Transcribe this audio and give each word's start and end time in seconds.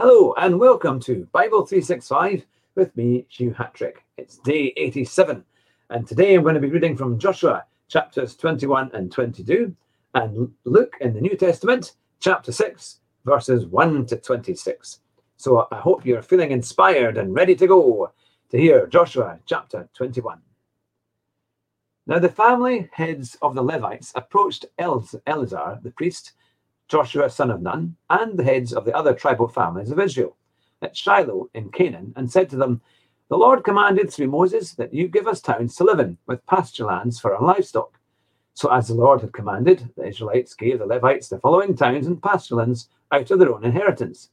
Hello 0.00 0.32
and 0.38 0.58
welcome 0.58 0.98
to 1.00 1.28
Bible 1.30 1.66
365 1.66 2.46
with 2.74 2.96
me, 2.96 3.26
Hugh 3.28 3.52
Hatrick. 3.52 4.02
It's 4.16 4.38
day 4.38 4.72
87, 4.78 5.44
and 5.90 6.08
today 6.08 6.34
I'm 6.34 6.42
going 6.42 6.54
to 6.54 6.60
be 6.60 6.70
reading 6.70 6.96
from 6.96 7.18
Joshua 7.18 7.66
chapters 7.86 8.34
21 8.34 8.92
and 8.94 9.12
22 9.12 9.76
and 10.14 10.50
Luke 10.64 10.96
in 11.02 11.12
the 11.12 11.20
New 11.20 11.36
Testament, 11.36 11.96
chapter 12.18 12.50
6, 12.50 13.00
verses 13.26 13.66
1 13.66 14.06
to 14.06 14.16
26. 14.16 15.00
So 15.36 15.68
I 15.70 15.76
hope 15.76 16.06
you're 16.06 16.22
feeling 16.22 16.52
inspired 16.52 17.18
and 17.18 17.34
ready 17.34 17.54
to 17.56 17.66
go 17.66 18.10
to 18.48 18.56
hear 18.56 18.86
Joshua 18.86 19.38
chapter 19.44 19.86
21. 19.92 20.40
Now 22.06 22.20
the 22.20 22.30
family 22.30 22.88
heads 22.94 23.36
of 23.42 23.54
the 23.54 23.62
Levites 23.62 24.12
approached 24.14 24.64
Eleazar 24.78 25.78
the 25.82 25.92
priest 25.94 26.32
Joshua 26.90 27.30
son 27.30 27.52
of 27.52 27.62
Nun, 27.62 27.94
and 28.10 28.36
the 28.36 28.42
heads 28.42 28.72
of 28.72 28.84
the 28.84 28.92
other 28.92 29.14
tribal 29.14 29.46
families 29.46 29.92
of 29.92 30.00
Israel 30.00 30.36
at 30.82 30.96
Shiloh 30.96 31.48
in 31.54 31.70
Canaan, 31.70 32.12
and 32.16 32.30
said 32.30 32.50
to 32.50 32.56
them, 32.56 32.80
The 33.28 33.36
Lord 33.36 33.62
commanded 33.62 34.10
through 34.10 34.26
Moses 34.26 34.74
that 34.74 34.92
you 34.92 35.06
give 35.06 35.28
us 35.28 35.40
towns 35.40 35.76
to 35.76 35.84
live 35.84 36.00
in, 36.00 36.18
with 36.26 36.44
pasture 36.46 36.86
lands 36.86 37.20
for 37.20 37.32
our 37.32 37.42
livestock. 37.42 37.96
So, 38.54 38.72
as 38.72 38.88
the 38.88 38.94
Lord 38.94 39.20
had 39.20 39.32
commanded, 39.32 39.88
the 39.96 40.08
Israelites 40.08 40.54
gave 40.54 40.80
the 40.80 40.86
Levites 40.86 41.28
the 41.28 41.38
following 41.38 41.76
towns 41.76 42.08
and 42.08 42.20
pasture 42.20 42.56
lands 42.56 42.88
out 43.12 43.30
of 43.30 43.38
their 43.38 43.54
own 43.54 43.64
inheritance. 43.64 44.30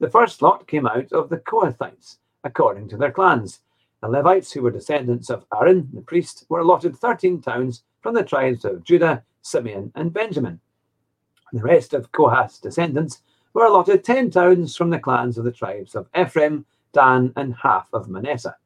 The 0.00 0.10
first 0.10 0.42
lot 0.42 0.66
came 0.66 0.88
out 0.88 1.12
of 1.12 1.28
the 1.28 1.38
Kohathites, 1.38 2.18
according 2.42 2.88
to 2.88 2.96
their 2.96 3.12
clans. 3.12 3.60
The 4.00 4.08
Levites, 4.08 4.50
who 4.50 4.62
were 4.62 4.72
descendants 4.72 5.30
of 5.30 5.46
Aaron, 5.56 5.88
the 5.92 6.00
priest, 6.00 6.46
were 6.48 6.58
allotted 6.58 6.96
13 6.96 7.40
towns 7.40 7.84
from 8.00 8.14
the 8.14 8.24
tribes 8.24 8.64
of 8.64 8.82
Judah, 8.82 9.22
Simeon, 9.42 9.92
and 9.94 10.12
Benjamin. 10.12 10.58
The 11.52 11.62
rest 11.62 11.92
of 11.92 12.10
Kohath's 12.12 12.58
descendants 12.58 13.20
were 13.52 13.66
allotted 13.66 14.04
10 14.04 14.30
towns 14.30 14.74
from 14.74 14.88
the 14.88 14.98
clans 14.98 15.36
of 15.36 15.44
the 15.44 15.52
tribes 15.52 15.94
of 15.94 16.08
Ephraim, 16.18 16.64
Dan, 16.94 17.30
and 17.36 17.54
half 17.54 17.88
of 17.92 18.08
Manasseh. 18.08 18.56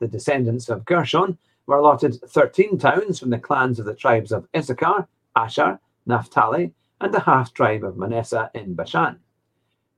The 0.00 0.08
descendants 0.08 0.68
of 0.68 0.84
Gershon 0.84 1.38
were 1.66 1.76
allotted 1.76 2.20
13 2.20 2.78
towns 2.78 3.20
from 3.20 3.30
the 3.30 3.38
clans 3.38 3.78
of 3.78 3.86
the 3.86 3.94
tribes 3.94 4.32
of 4.32 4.48
Issachar, 4.56 5.06
Asher, 5.36 5.78
Naphtali, 6.04 6.74
and 7.00 7.14
the 7.14 7.20
half 7.20 7.54
tribe 7.54 7.84
of 7.84 7.96
Manasseh 7.96 8.50
in 8.54 8.74
Bashan. 8.74 9.20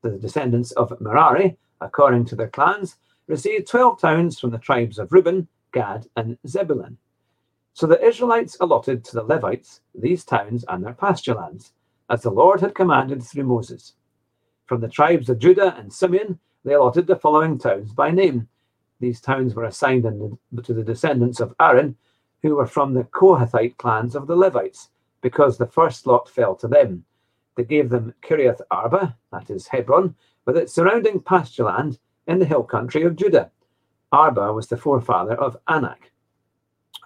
The 0.02 0.18
descendants 0.18 0.72
of 0.72 1.00
Merari, 1.00 1.56
according 1.80 2.26
to 2.26 2.36
their 2.36 2.48
clans, 2.48 2.96
received 3.26 3.68
12 3.68 4.00
towns 4.00 4.38
from 4.38 4.50
the 4.50 4.58
tribes 4.58 4.98
of 4.98 5.12
Reuben, 5.12 5.48
Gad, 5.72 6.06
and 6.14 6.36
Zebulun. 6.46 6.98
So 7.72 7.86
the 7.86 8.04
Israelites 8.04 8.58
allotted 8.60 9.02
to 9.06 9.14
the 9.14 9.22
Levites 9.22 9.80
these 9.94 10.24
towns 10.24 10.64
and 10.68 10.84
their 10.84 10.94
pasture 10.94 11.34
lands 11.34 11.72
as 12.10 12.22
the 12.22 12.30
Lord 12.30 12.60
had 12.60 12.74
commanded 12.74 13.22
through 13.22 13.44
Moses. 13.44 13.94
From 14.66 14.80
the 14.80 14.88
tribes 14.88 15.28
of 15.28 15.38
Judah 15.38 15.76
and 15.78 15.92
Simeon, 15.92 16.38
they 16.64 16.74
allotted 16.74 17.06
the 17.06 17.16
following 17.16 17.58
towns 17.58 17.92
by 17.92 18.10
name. 18.10 18.48
These 19.00 19.20
towns 19.20 19.54
were 19.54 19.64
assigned 19.64 20.04
the, 20.04 20.62
to 20.62 20.74
the 20.74 20.82
descendants 20.82 21.40
of 21.40 21.54
Aaron, 21.60 21.96
who 22.42 22.56
were 22.56 22.66
from 22.66 22.94
the 22.94 23.04
Kohathite 23.04 23.76
clans 23.78 24.14
of 24.14 24.26
the 24.26 24.36
Levites, 24.36 24.90
because 25.22 25.56
the 25.56 25.66
first 25.66 26.06
lot 26.06 26.28
fell 26.28 26.54
to 26.56 26.68
them. 26.68 27.04
They 27.56 27.64
gave 27.64 27.90
them 27.90 28.14
Kiriath 28.22 28.60
Arba, 28.70 29.16
that 29.32 29.50
is 29.50 29.66
Hebron, 29.66 30.14
with 30.44 30.56
its 30.56 30.72
surrounding 30.72 31.20
pasture 31.20 31.64
land 31.64 31.98
in 32.26 32.38
the 32.38 32.44
hill 32.44 32.62
country 32.62 33.02
of 33.02 33.16
Judah. 33.16 33.50
Arba 34.12 34.52
was 34.52 34.68
the 34.68 34.76
forefather 34.76 35.34
of 35.34 35.56
Anak. 35.68 36.12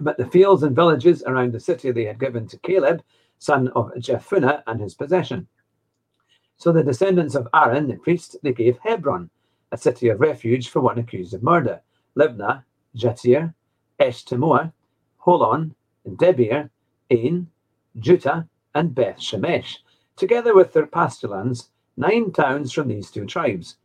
But 0.01 0.17
the 0.17 0.27
fields 0.27 0.63
and 0.63 0.75
villages 0.75 1.23
around 1.25 1.53
the 1.53 1.61
city 1.61 1.91
they 1.91 2.05
had 2.05 2.21
given 2.21 2.47
to 2.49 2.59
Caleb 2.59 3.03
son 3.43 3.67
of 3.75 3.91
Jephunneh, 3.99 4.63
and 4.69 4.81
his 4.81 4.95
possession. 4.95 5.49
So 6.59 6.71
the 6.71 6.85
descendants 6.85 7.35
of 7.35 7.49
Aaron, 7.53 7.89
the 7.89 7.97
priest, 7.97 8.37
they 8.45 8.53
gave 8.53 8.79
Hebron, 8.79 9.31
a 9.73 9.77
city 9.77 10.11
of 10.11 10.21
refuge 10.21 10.69
for 10.69 10.81
one 10.81 10.99
accused 10.99 11.35
of 11.35 11.43
murder, 11.43 11.81
Libnah, 12.17 12.63
Jattir, 12.97 13.53
Eshtemoa, 13.99 14.73
Holon, 15.27 15.75
Debir, 16.07 16.71
Ain, 17.11 17.49
Juttah, 17.99 18.49
and 18.77 18.95
Beth 18.95 19.19
Shemesh, 19.19 19.79
together 20.15 20.55
with 20.55 20.73
their 20.73 20.87
pasture 20.87 21.29
lands, 21.29 21.71
nine 21.97 22.31
towns 22.31 22.73
from 22.73 22.87
these 22.87 23.11
two 23.11 23.27
tribes. 23.27 23.77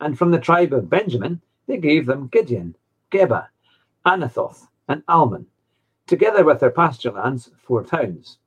And 0.00 0.18
from 0.18 0.32
the 0.32 0.40
tribe 0.40 0.72
of 0.72 0.90
Benjamin, 0.90 1.40
they 1.68 1.76
gave 1.76 2.06
them 2.06 2.28
Gibeon, 2.32 2.74
Geba, 3.12 3.46
Anathoth, 4.04 4.66
and 4.88 5.04
Almon, 5.06 5.46
together 6.08 6.44
with 6.44 6.58
their 6.58 6.70
pasture 6.70 7.12
lands, 7.12 7.50
four 7.56 7.84
towns. 7.84 8.38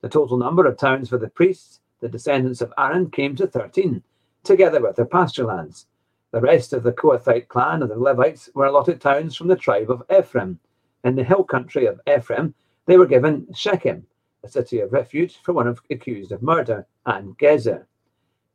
The 0.00 0.08
total 0.08 0.36
number 0.36 0.64
of 0.64 0.76
towns 0.76 1.08
for 1.08 1.18
the 1.18 1.28
priests, 1.28 1.80
the 2.00 2.08
descendants 2.08 2.60
of 2.60 2.72
Aaron, 2.78 3.10
came 3.10 3.34
to 3.36 3.46
13, 3.46 4.02
together 4.44 4.80
with 4.80 4.96
their 4.96 5.06
pasture 5.06 5.44
lands. 5.44 5.86
The 6.30 6.40
rest 6.40 6.72
of 6.72 6.82
the 6.82 6.92
Kohathite 6.92 7.48
clan 7.48 7.82
of 7.82 7.88
the 7.88 7.98
Levites 7.98 8.48
were 8.54 8.66
allotted 8.66 9.00
towns 9.00 9.34
from 9.34 9.48
the 9.48 9.56
tribe 9.56 9.90
of 9.90 10.04
Ephraim. 10.10 10.60
In 11.02 11.16
the 11.16 11.24
hill 11.24 11.42
country 11.42 11.86
of 11.86 12.00
Ephraim, 12.06 12.54
they 12.86 12.96
were 12.96 13.06
given 13.06 13.48
Shechem, 13.54 14.06
a 14.44 14.48
city 14.48 14.80
of 14.80 14.92
refuge 14.92 15.38
for 15.42 15.52
one 15.52 15.66
of, 15.66 15.80
accused 15.90 16.30
of 16.30 16.42
murder, 16.42 16.86
and 17.06 17.36
Gezer. 17.38 17.86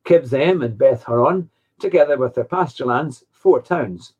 Kibzaim 0.05 0.63
and 0.63 0.77
Beth 0.77 1.03
Horon, 1.03 1.49
together 1.79 2.17
with 2.17 2.35
their 2.35 2.45
pasture 2.45 2.85
lands, 2.85 3.25
four 3.31 3.61
towns. 3.61 4.13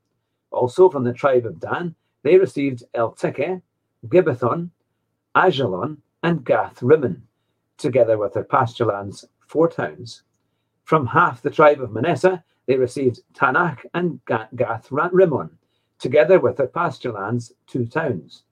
Also 0.51 0.89
from 0.89 1.03
the 1.03 1.13
tribe 1.13 1.45
of 1.45 1.59
Dan, 1.59 1.95
they 2.23 2.37
received 2.37 2.83
Eltekeh, 2.93 3.61
Gibbethon, 4.07 4.69
Aijalon, 5.35 5.97
and 6.23 6.45
Gath 6.45 6.81
Rimmon, 6.81 7.21
together 7.77 8.17
with 8.17 8.33
their 8.33 8.45
pasture 8.45 8.85
lands, 8.85 9.25
four 9.45 9.67
towns. 9.67 10.23
From 10.85 11.05
half 11.05 11.41
the 11.41 11.49
tribe 11.49 11.81
of 11.81 11.91
Manasseh, 11.91 12.43
they 12.65 12.77
received 12.77 13.19
Taanach 13.33 13.85
and 13.93 14.19
Gath 14.25 14.89
Rimmon, 14.89 15.51
together 15.99 16.39
with 16.39 16.57
their 16.57 16.67
pasture 16.67 17.11
lands, 17.11 17.53
two 17.67 17.85
towns. 17.85 18.43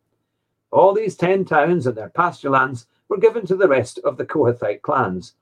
All 0.72 0.94
these 0.94 1.16
ten 1.16 1.46
towns 1.46 1.88
and 1.88 1.96
their 1.96 2.10
pasture 2.10 2.50
lands 2.50 2.88
were 3.10 3.18
given 3.18 3.46
to 3.46 3.56
the 3.56 3.68
rest 3.68 4.00
of 4.06 4.18
the 4.18 4.26
Kohathite 4.26 4.82
clans. 4.82 5.36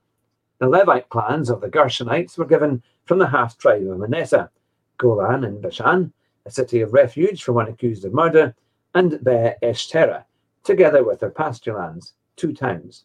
The 0.58 0.68
Levite 0.68 1.08
clans 1.08 1.50
of 1.50 1.60
the 1.60 1.68
Gershonites 1.68 2.36
were 2.38 2.44
given 2.44 2.82
from 3.04 3.18
the 3.18 3.28
half 3.28 3.58
tribe 3.58 3.86
of 3.86 3.98
Manasseh, 3.98 4.50
Golan 4.98 5.44
and 5.44 5.62
Bashan, 5.62 6.12
a 6.46 6.50
city 6.50 6.80
of 6.80 6.92
refuge 6.92 7.42
for 7.42 7.52
one 7.52 7.68
accused 7.68 8.04
of 8.04 8.12
murder, 8.14 8.54
and 8.94 9.22
Be 9.24 9.52
Eshterah, 9.62 10.24
together 10.64 11.04
with 11.04 11.20
their 11.20 11.30
pasture 11.30 11.74
lands, 11.74 12.14
two 12.36 12.52
towns. 12.52 13.04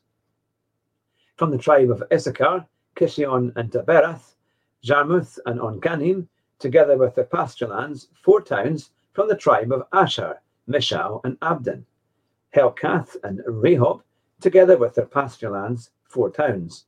From 1.36 1.52
the 1.52 1.58
tribe 1.58 1.90
of 1.90 2.04
Issachar, 2.12 2.66
Kishion 2.96 3.52
and 3.56 3.72
Daberath, 3.72 4.36
Jarmuth 4.84 5.40
and 5.46 5.60
En 5.60 5.80
Gannim, 5.82 6.28
together 6.60 6.98
with 6.98 7.16
their 7.16 7.26
pasture 7.26 7.68
lands, 7.68 8.08
four 8.24 8.42
towns 8.42 8.92
from 9.14 9.28
the 9.28 9.36
tribe 9.36 9.72
of 9.72 9.88
Asher, 9.92 10.40
Mishal 10.70 11.22
and 11.24 11.38
Abdon, 11.42 11.86
Helkath 12.56 13.18
and 13.24 13.40
Rehob, 13.40 14.02
together 14.42 14.78
with 14.78 14.96
their 14.96 15.06
pasture 15.06 15.50
lands, 15.50 15.92
four 16.06 16.30
towns. 16.30 16.86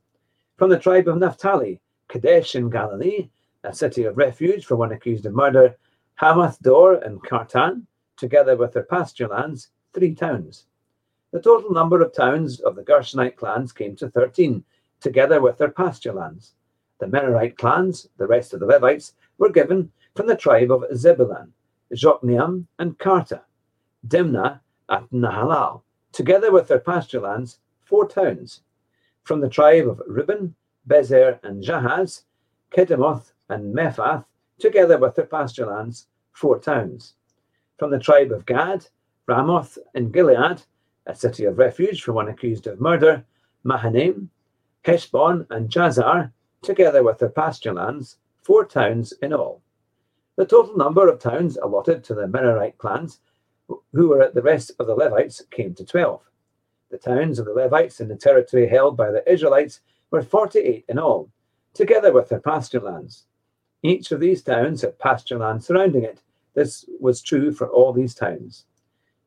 From 0.56 0.70
the 0.70 0.78
tribe 0.78 1.08
of 1.08 1.18
Naphtali, 1.18 1.80
Kadesh 2.08 2.54
in 2.54 2.70
Galilee, 2.70 3.28
a 3.64 3.74
city 3.74 4.04
of 4.04 4.16
refuge 4.16 4.64
for 4.64 4.76
one 4.76 4.92
accused 4.92 5.26
of 5.26 5.34
murder, 5.34 5.76
Hammoth 6.20 6.58
Dor 6.60 6.94
and 6.94 7.22
Kartan, 7.22 7.86
together 8.16 8.56
with 8.56 8.72
their 8.72 8.84
pasture 8.84 9.28
lands, 9.28 9.70
three 9.92 10.14
towns. 10.14 10.66
The 11.30 11.42
total 11.42 11.72
number 11.72 12.00
of 12.00 12.14
towns 12.14 12.60
of 12.60 12.74
the 12.74 12.82
Gershonite 12.82 13.36
clans 13.36 13.72
came 13.72 13.94
to 13.96 14.08
13, 14.08 14.64
together 15.00 15.42
with 15.42 15.58
their 15.58 15.70
pasture 15.70 16.12
lands. 16.12 16.54
The 17.00 17.06
Merarite 17.06 17.58
clans, 17.58 18.08
the 18.16 18.26
rest 18.26 18.54
of 18.54 18.60
the 18.60 18.66
Levites, 18.66 19.12
were 19.36 19.50
given 19.50 19.92
from 20.16 20.26
the 20.26 20.36
tribe 20.36 20.72
of 20.72 20.84
Zebulun, 20.96 21.52
Jokneam, 21.94 22.66
and 22.78 22.98
Kartah, 22.98 23.42
Dimnah 24.06 24.60
at 24.88 25.10
Nahalal, 25.10 25.82
together 26.12 26.50
with 26.50 26.66
their 26.66 26.80
pasture 26.80 27.20
lands, 27.20 27.58
four 27.84 28.08
towns. 28.08 28.62
From 29.24 29.40
the 29.40 29.50
tribe 29.50 29.86
of 29.86 30.02
Reuben, 30.06 30.54
Bezer, 30.88 31.38
and 31.42 31.62
Jahaz, 31.62 32.22
Kedemoth, 32.70 33.32
and 33.50 33.74
Mephaath, 33.74 34.24
together 34.58 34.96
with 34.96 35.14
their 35.14 35.26
pasture 35.26 35.66
lands, 35.66 36.06
four 36.32 36.58
towns. 36.58 37.14
From 37.78 37.90
the 37.90 37.98
tribe 37.98 38.32
of 38.32 38.46
Gad, 38.46 38.86
Ramoth, 39.26 39.76
and 39.94 40.12
Gilead, 40.12 40.62
a 41.08 41.14
city 41.14 41.44
of 41.46 41.58
refuge 41.58 42.02
for 42.02 42.12
one 42.12 42.28
accused 42.28 42.66
of 42.66 42.80
murder, 42.80 43.24
Mahanaim, 43.64 44.30
Heshbon, 44.84 45.46
and 45.50 45.68
Jazer, 45.68 46.30
together 46.62 47.02
with 47.02 47.18
their 47.18 47.30
pasture 47.30 47.72
lands, 47.72 48.18
four 48.42 48.64
towns 48.64 49.12
in 49.22 49.32
all. 49.32 49.62
The 50.36 50.46
total 50.46 50.76
number 50.76 51.08
of 51.08 51.18
towns 51.18 51.56
allotted 51.56 52.04
to 52.04 52.14
the 52.14 52.26
Merarite 52.26 52.78
clans, 52.78 53.20
who 53.92 54.08
were 54.08 54.22
at 54.22 54.34
the 54.34 54.42
rest 54.42 54.70
of 54.78 54.86
the 54.86 54.94
Levites, 54.94 55.42
came 55.50 55.74
to 55.74 55.84
twelve. 55.84 56.22
The 56.90 56.98
towns 56.98 57.38
of 57.38 57.46
the 57.46 57.52
Levites 57.52 58.00
in 58.00 58.08
the 58.08 58.16
territory 58.16 58.68
held 58.68 58.96
by 58.96 59.10
the 59.10 59.28
Israelites 59.30 59.80
were 60.10 60.22
forty 60.22 60.60
eight 60.60 60.84
in 60.88 60.98
all, 60.98 61.30
together 61.74 62.12
with 62.12 62.28
their 62.28 62.40
pasture 62.40 62.80
lands. 62.80 63.24
Each 63.82 64.12
of 64.12 64.20
these 64.20 64.42
towns 64.42 64.82
had 64.82 64.98
pasture 64.98 65.38
land 65.38 65.64
surrounding 65.64 66.04
it. 66.04 66.22
This 66.54 66.84
was 67.00 67.20
true 67.20 67.52
for 67.52 67.68
all 67.68 67.92
these 67.92 68.14
towns. 68.14 68.64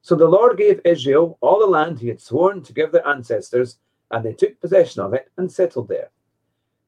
So 0.02 0.16
the 0.16 0.28
Lord 0.28 0.58
gave 0.58 0.82
Israel 0.84 1.38
all 1.42 1.60
the 1.60 1.66
land 1.68 2.00
he 2.00 2.08
had 2.08 2.22
sworn 2.22 2.64
to 2.64 2.74
give 2.74 2.92
their 2.92 3.08
ancestors, 3.08 3.78
and 4.10 4.26
they 4.26 4.34
took 4.34 4.60
possession 4.60 5.02
of 5.02 5.14
it 5.14 5.32
and 5.38 5.52
settled 5.52 5.88
there. 5.88 6.10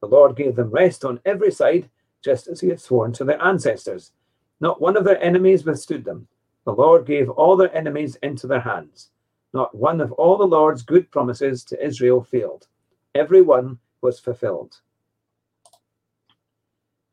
The 0.00 0.08
Lord 0.08 0.36
gave 0.36 0.56
them 0.56 0.70
rest 0.70 1.04
on 1.04 1.20
every 1.24 1.50
side 1.50 1.88
just 2.22 2.48
as 2.48 2.60
he 2.60 2.68
had 2.68 2.80
sworn 2.80 3.12
to 3.12 3.24
their 3.24 3.42
ancestors. 3.42 4.12
Not 4.60 4.80
one 4.80 4.96
of 4.96 5.04
their 5.04 5.22
enemies 5.22 5.64
withstood 5.64 6.04
them. 6.04 6.26
The 6.64 6.72
Lord 6.72 7.06
gave 7.06 7.30
all 7.30 7.56
their 7.56 7.74
enemies 7.74 8.16
into 8.22 8.46
their 8.46 8.60
hands. 8.60 9.10
Not 9.52 9.74
one 9.74 10.00
of 10.00 10.12
all 10.12 10.36
the 10.36 10.46
Lord's 10.46 10.82
good 10.82 11.10
promises 11.10 11.62
to 11.64 11.84
Israel 11.84 12.22
failed. 12.22 12.66
Every 13.14 13.42
one 13.42 13.78
was 14.00 14.18
fulfilled. 14.18 14.80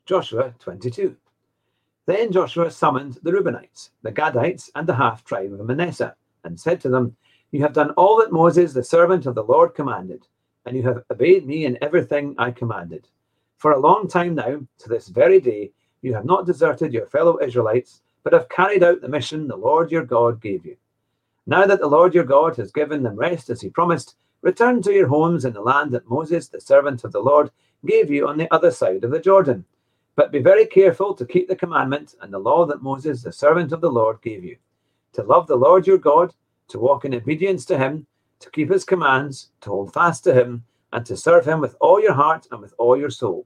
Joshua 0.06 0.54
22. 0.60 1.16
Then 2.08 2.32
Joshua 2.32 2.72
summoned 2.72 3.20
the 3.22 3.32
Reubenites, 3.32 3.92
the 4.02 4.12
Gadites, 4.12 4.72
and 4.74 4.88
the 4.88 4.96
half 4.96 5.24
tribe 5.24 5.54
of 5.54 5.66
Manasseh, 5.66 6.16
and 6.44 6.60
said 6.60 6.82
to 6.82 6.90
them, 6.90 7.16
You 7.52 7.62
have 7.62 7.74
done 7.74 7.92
all 7.92 8.18
that 8.18 8.32
Moses, 8.32 8.74
the 8.74 8.84
servant 8.84 9.28
of 9.28 9.36
the 9.36 9.44
Lord, 9.44 9.76
commanded, 9.76 10.28
and 10.66 10.76
you 10.76 10.82
have 10.84 11.04
obeyed 11.12 11.46
me 11.46 11.66
in 11.66 11.78
everything 11.82 12.34
I 12.40 12.52
commanded. 12.52 13.08
For 13.58 13.74
a 13.74 13.80
long 13.80 14.08
time 14.08 14.34
now, 14.34 14.62
to 14.80 14.90
this 14.90 15.10
very 15.10 15.40
day, 15.40 15.72
you 16.02 16.16
have 16.16 16.26
not 16.26 16.48
deserted 16.48 16.92
your 16.92 17.06
fellow 17.06 17.40
Israelites, 17.40 18.02
but 18.24 18.34
have 18.34 18.50
carried 18.50 18.82
out 18.82 19.02
the 19.02 19.08
mission 19.08 19.48
the 19.48 19.56
Lord 19.56 19.92
your 19.92 20.06
God 20.06 20.42
gave 20.42 20.66
you. 20.66 20.78
Now 21.46 21.68
that 21.68 21.80
the 21.80 21.88
Lord 21.88 22.16
your 22.16 22.24
God 22.24 22.58
has 22.58 22.72
given 22.72 23.04
them 23.04 23.16
rest 23.16 23.52
as 23.52 23.62
he 23.62 23.70
promised, 23.70 24.16
return 24.42 24.82
to 24.82 24.92
your 24.92 25.08
homes 25.08 25.46
in 25.46 25.54
the 25.54 25.62
land 25.62 25.92
that 25.92 26.10
Moses, 26.10 26.48
the 26.48 26.62
servant 26.62 27.04
of 27.04 27.12
the 27.12 27.22
Lord, 27.22 27.52
gave 27.86 28.10
you 28.10 28.28
on 28.28 28.38
the 28.38 28.52
other 28.52 28.72
side 28.72 29.04
of 29.04 29.12
the 29.12 29.20
Jordan 29.20 29.66
but 30.16 30.32
be 30.32 30.40
very 30.40 30.66
careful 30.66 31.14
to 31.14 31.26
keep 31.26 31.48
the 31.48 31.56
commandment 31.56 32.16
and 32.22 32.34
the 32.34 32.40
law 32.40 32.66
that 32.66 32.84
Moses, 32.84 33.24
the 33.24 33.32
servant 33.32 33.72
of 33.72 33.82
the 33.82 33.92
Lord, 33.92 34.22
gave 34.22 34.44
you 34.44 34.58
to 35.14 35.24
love 35.24 35.48
the 35.48 35.56
Lord 35.56 35.88
your 35.88 35.98
God, 35.98 36.34
to 36.70 36.80
walk 36.80 37.06
in 37.06 37.14
obedience 37.14 37.66
to 37.66 37.78
him, 37.78 38.06
to 38.40 38.50
keep 38.50 38.72
his 38.72 38.86
commands, 38.86 39.52
to 39.62 39.70
hold 39.70 39.94
fast 39.94 40.24
to 40.24 40.34
him, 40.34 40.64
and 40.94 41.06
to 41.06 41.18
serve 41.18 41.46
him 41.46 41.60
with 41.60 41.76
all 41.80 42.02
your 42.02 42.14
heart 42.14 42.48
and 42.52 42.62
with 42.62 42.74
all 42.78 42.98
your 42.98 43.10
soul. 43.10 43.46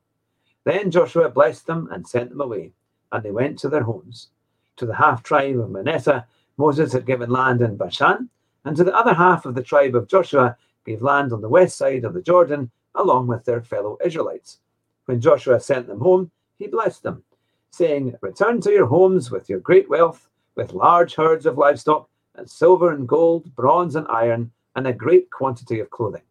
Then 0.63 0.91
Joshua 0.91 1.29
blessed 1.29 1.67
them 1.67 1.89
and 1.91 2.07
sent 2.07 2.29
them 2.29 2.41
away, 2.41 2.73
and 3.11 3.23
they 3.23 3.31
went 3.31 3.59
to 3.59 3.69
their 3.69 3.83
homes. 3.83 4.29
To 4.77 4.85
the 4.85 4.95
half 4.95 5.23
tribe 5.23 5.59
of 5.59 5.69
Manasseh, 5.69 6.25
Moses 6.57 6.93
had 6.93 7.05
given 7.05 7.29
land 7.29 7.61
in 7.61 7.77
Bashan, 7.77 8.29
and 8.63 8.75
to 8.77 8.83
the 8.83 8.95
other 8.95 9.13
half 9.13 9.45
of 9.45 9.55
the 9.55 9.63
tribe 9.63 9.95
of 9.95 10.07
Joshua 10.07 10.57
gave 10.85 11.01
land 11.01 11.33
on 11.33 11.41
the 11.41 11.49
west 11.49 11.77
side 11.77 12.03
of 12.03 12.13
the 12.13 12.21
Jordan, 12.21 12.71
along 12.95 13.27
with 13.27 13.45
their 13.45 13.61
fellow 13.61 13.97
Israelites. 14.03 14.59
When 15.05 15.21
Joshua 15.21 15.59
sent 15.59 15.87
them 15.87 15.99
home, 15.99 16.31
he 16.57 16.67
blessed 16.67 17.03
them, 17.03 17.23
saying, 17.71 18.15
Return 18.21 18.61
to 18.61 18.71
your 18.71 18.85
homes 18.85 19.31
with 19.31 19.49
your 19.49 19.59
great 19.59 19.89
wealth, 19.89 20.29
with 20.55 20.73
large 20.73 21.15
herds 21.15 21.45
of 21.45 21.57
livestock, 21.57 22.09
and 22.35 22.49
silver 22.49 22.91
and 22.91 23.07
gold, 23.07 23.53
bronze 23.55 23.95
and 23.95 24.07
iron, 24.07 24.51
and 24.75 24.87
a 24.87 24.93
great 24.93 25.29
quantity 25.31 25.79
of 25.79 25.89
clothing, 25.89 26.23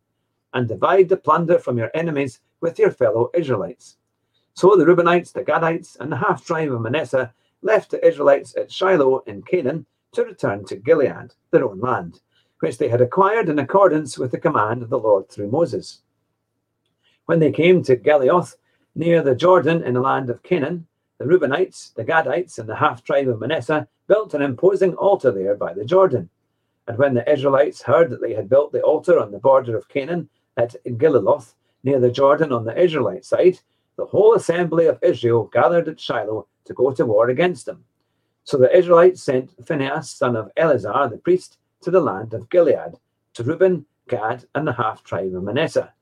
and 0.52 0.68
divide 0.68 1.08
the 1.08 1.16
plunder 1.16 1.58
from 1.58 1.78
your 1.78 1.90
enemies 1.94 2.40
with 2.60 2.78
your 2.78 2.90
fellow 2.90 3.30
Israelites. 3.34 3.96
So 4.54 4.76
the 4.76 4.84
Reubenites, 4.84 5.32
the 5.32 5.44
Gadites, 5.44 5.98
and 5.98 6.12
the 6.12 6.16
half 6.16 6.44
tribe 6.44 6.72
of 6.72 6.80
Manasseh 6.80 7.32
left 7.62 7.90
the 7.90 8.06
Israelites 8.06 8.54
at 8.56 8.70
Shiloh 8.70 9.20
in 9.26 9.42
Canaan 9.42 9.86
to 10.12 10.24
return 10.24 10.64
to 10.66 10.76
Gilead, 10.76 11.34
their 11.50 11.64
own 11.64 11.80
land, 11.80 12.20
which 12.60 12.78
they 12.78 12.88
had 12.88 13.00
acquired 13.00 13.48
in 13.48 13.58
accordance 13.58 14.16
with 14.16 14.30
the 14.30 14.38
command 14.38 14.82
of 14.82 14.90
the 14.90 14.98
Lord 14.98 15.28
through 15.28 15.50
Moses. 15.50 16.02
When 17.26 17.40
they 17.40 17.50
came 17.50 17.82
to 17.82 17.96
Geliloth, 17.96 18.56
Near 18.96 19.22
the 19.22 19.34
Jordan 19.34 19.82
in 19.82 19.94
the 19.94 20.00
land 20.00 20.30
of 20.30 20.42
Canaan, 20.44 20.86
the 21.18 21.24
Reubenites, 21.24 21.92
the 21.94 22.04
Gadites, 22.04 22.58
and 22.58 22.68
the 22.68 22.76
half 22.76 23.02
tribe 23.02 23.28
of 23.28 23.40
Manasseh 23.40 23.88
built 24.06 24.34
an 24.34 24.42
imposing 24.42 24.94
altar 24.94 25.32
there 25.32 25.56
by 25.56 25.72
the 25.72 25.84
Jordan. 25.84 26.30
And 26.86 26.96
when 26.96 27.14
the 27.14 27.28
Israelites 27.30 27.82
heard 27.82 28.10
that 28.10 28.20
they 28.20 28.34
had 28.34 28.48
built 28.48 28.70
the 28.70 28.82
altar 28.82 29.18
on 29.18 29.32
the 29.32 29.38
border 29.38 29.76
of 29.76 29.88
Canaan 29.88 30.28
at 30.56 30.76
Geliloth, 30.84 31.54
near 31.82 31.98
the 31.98 32.10
Jordan 32.10 32.52
on 32.52 32.64
the 32.64 32.80
Israelite 32.80 33.24
side, 33.24 33.58
the 33.96 34.06
whole 34.06 34.34
assembly 34.34 34.86
of 34.86 34.98
Israel 35.02 35.50
gathered 35.52 35.88
at 35.88 36.00
Shiloh 36.00 36.46
to 36.64 36.74
go 36.74 36.92
to 36.92 37.06
war 37.06 37.30
against 37.30 37.66
them. 37.66 37.84
So 38.44 38.58
the 38.58 38.76
Israelites 38.76 39.22
sent 39.22 39.50
Phinehas, 39.66 40.10
son 40.10 40.36
of 40.36 40.50
Eleazar, 40.56 41.08
the 41.08 41.18
priest, 41.18 41.58
to 41.82 41.90
the 41.90 42.00
land 42.00 42.32
of 42.32 42.48
Gilead, 42.48 42.94
to 43.34 43.42
Reuben, 43.42 43.86
Gad, 44.08 44.44
and 44.54 44.66
the 44.66 44.72
half 44.72 45.02
tribe 45.02 45.34
of 45.34 45.42
Manasseh. 45.42 45.92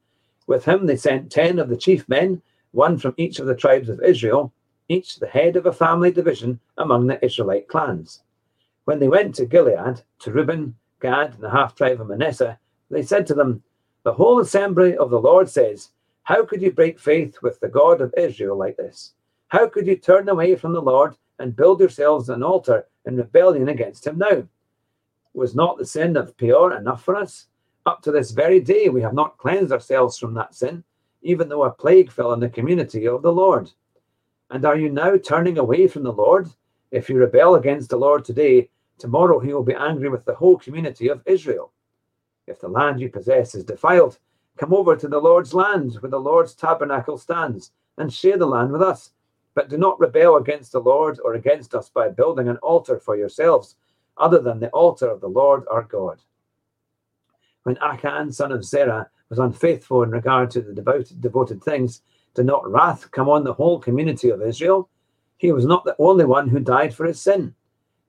With 0.47 0.65
him 0.65 0.87
they 0.87 0.97
sent 0.97 1.31
ten 1.31 1.59
of 1.59 1.69
the 1.69 1.77
chief 1.77 2.09
men 2.09 2.43
one 2.73 2.99
from 2.99 3.15
each 3.17 3.39
of 3.39 3.47
the 3.47 3.55
tribes 3.55 3.89
of 3.89 4.03
Israel, 4.03 4.53
each 4.89 5.17
the 5.17 5.27
head 5.27 5.57
of 5.57 5.67
a 5.67 5.73
family 5.73 6.11
division 6.11 6.59
among 6.79 7.07
the 7.07 7.25
Israelite 7.25 7.69
clans. 7.69 8.23
When 8.85 8.99
they 8.99 9.09
went 9.09 9.35
to 9.37 9.47
Gilead, 9.47 10.03
to 10.21 10.33
Reuben, 10.33 10.75
Gad, 11.01 11.35
and 11.35 11.43
the 11.43 11.51
half 11.51 11.75
tribe 11.75 12.01
of 12.01 12.09
Manasseh, 12.09 12.59
they 12.91 13.03
said 13.03 13.27
to 13.27 13.35
them, 13.35 13.63
The 14.03 14.13
whole 14.13 14.41
assembly 14.41 14.97
of 14.97 15.11
the 15.11 15.21
Lord 15.21 15.49
says, 15.49 15.91
How 16.25 16.45
could 16.45 16.61
you 16.61 16.73
break 16.73 16.99
faith 16.99 17.39
with 17.43 17.61
the 17.61 17.69
God 17.69 18.01
of 18.01 18.15
Israel 18.17 18.57
like 18.57 18.77
this? 18.77 19.13
How 19.49 19.69
could 19.69 19.87
you 19.87 19.97
turn 19.97 20.29
away 20.29 20.57
from 20.57 20.73
the 20.73 20.83
Lord 20.83 21.17
and 21.39 21.55
build 21.55 21.81
yourselves 21.81 22.29
an 22.29 22.43
altar 22.43 22.87
in 23.05 23.17
rebellion 23.17 23.69
against 23.69 24.07
him 24.07 24.19
now? 24.19 24.47
Was 25.35 25.55
not 25.55 25.79
the 25.79 25.87
sin 25.87 26.17
of 26.17 26.37
Peor 26.37 26.75
enough 26.75 27.05
for 27.05 27.17
us? 27.17 27.47
Up 27.85 28.03
to 28.03 28.13
this 28.13 28.31
very 28.31 28.61
day, 28.61 28.89
we 28.89 29.03
have 29.03 29.15
not 29.15 29.39
cleansed 29.39 29.73
ourselves 29.73 30.19
from 30.19 30.35
that 30.35 30.55
sin 30.55 30.85
even 31.23 31.49
though 31.49 31.65
a 31.65 31.71
plague 31.71 32.11
fell 32.11 32.31
on 32.31 32.41
the 32.41 32.49
community 32.49 33.07
of 33.07 33.23
the 33.23 33.33
Lord. 33.33 33.71
And 34.51 34.65
are 34.65 34.77
you 34.77 34.91
now 34.91 35.17
turning 35.17 35.59
away 35.59 35.87
from 35.87 36.03
the 36.03 36.13
Lord? 36.13 36.49
If 36.91 37.09
you 37.09 37.17
rebel 37.17 37.55
against 37.55 37.91
the 37.91 37.97
Lord 37.97 38.25
today, 38.25 38.69
tomorrow 38.99 39.39
he 39.39 39.55
will 39.55 39.63
be 39.63 39.75
angry 39.75 40.09
with 40.09 40.25
the 40.25 40.35
whole 40.35 40.59
community 40.59 41.09
of 41.09 41.23
Israel. 41.25 41.73
If 42.47 42.61
the 42.61 42.69
land 42.69 43.01
you 43.01 43.09
possess 43.09 43.55
is 43.55 43.65
defiled, 43.65 44.19
come 44.59 44.75
over 44.75 44.97
to 44.97 45.09
the 45.09 45.21
Lord's 45.21 45.55
land 45.55 45.95
where 45.95 46.11
the 46.11 46.21
Lord's 46.21 46.55
tabernacle 46.55 47.17
stands 47.17 47.73
and 47.97 48.13
share 48.13 48.37
the 48.37 48.47
land 48.47 48.73
with 48.73 48.83
us. 48.83 49.13
But 49.55 49.69
do 49.69 49.79
not 49.79 50.01
rebel 50.01 50.37
against 50.37 50.73
the 50.73 50.81
Lord 50.81 51.21
or 51.25 51.35
against 51.35 51.75
us 51.75 51.89
by 51.89 52.09
building 52.09 52.49
an 52.49 52.57
altar 52.59 52.99
for 52.99 53.17
yourselves, 53.17 53.77
other 54.17 54.41
than 54.41 54.61
the 54.61 54.71
altar 54.71 55.09
of 55.09 55.21
the 55.21 55.29
Lord 55.29 55.65
our 55.71 55.83
God. 55.83 56.21
When 57.63 57.79
Achan, 57.79 58.33
son 58.33 58.51
of 58.51 58.65
Zerah, 58.65 59.09
was 59.33 59.39
unfaithful 59.39 60.03
in 60.03 60.11
regard 60.11 60.51
to 60.51 60.61
the 60.61 60.75
devoted, 60.75 61.19
devoted 61.23 61.65
things, 61.65 62.03
did 62.35 62.45
not 62.45 62.71
wrath 62.71 63.11
come 63.13 63.31
on 63.31 63.45
the 63.45 63.55
whole 63.55 63.79
community 63.79 64.29
of 64.29 64.43
Israel? 64.43 64.91
He 65.39 65.53
was 65.53 65.65
not 65.65 65.87
the 65.87 65.97
only 65.99 66.27
one 66.27 66.51
who 66.51 66.61
died 66.61 66.95
for 66.95 67.07
his 67.07 67.19
sin. 67.19 67.55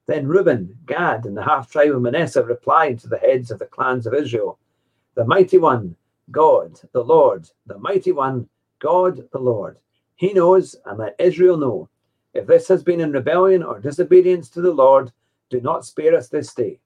Then 0.05 0.27
Reuben, 0.27 0.77
Gad, 0.85 1.25
and 1.25 1.37
the 1.37 1.41
half 1.41 1.71
tribe 1.71 1.95
of 1.95 2.01
Manasseh 2.01 2.43
replied 2.43 2.99
to 2.99 3.07
the 3.07 3.19
heads 3.19 3.51
of 3.51 3.59
the 3.59 3.67
clans 3.67 4.05
of 4.05 4.13
Israel 4.13 4.59
The 5.15 5.23
mighty 5.23 5.57
one, 5.57 5.95
God, 6.29 6.77
the 6.91 7.05
Lord, 7.05 7.49
the 7.67 7.79
mighty 7.79 8.11
one, 8.11 8.49
God, 8.79 9.25
the 9.31 9.39
Lord. 9.39 9.77
He 10.17 10.33
knows, 10.33 10.75
and 10.85 10.99
let 10.99 11.15
Israel 11.19 11.55
know. 11.55 11.87
If 12.33 12.47
this 12.47 12.67
has 12.67 12.83
been 12.83 12.99
in 12.99 13.13
rebellion 13.13 13.63
or 13.63 13.79
disobedience 13.79 14.49
to 14.49 14.61
the 14.61 14.73
Lord, 14.73 15.09
do 15.49 15.61
not 15.61 15.85
spare 15.85 16.17
us 16.17 16.27
this 16.27 16.53
day. 16.53 16.81